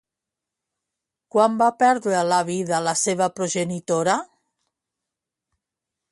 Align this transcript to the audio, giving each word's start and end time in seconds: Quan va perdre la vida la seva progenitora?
Quan 1.33 1.57
va 1.59 1.67
perdre 1.83 2.23
la 2.29 2.39
vida 2.47 2.79
la 2.85 2.95
seva 3.01 3.27
progenitora? 3.39 4.15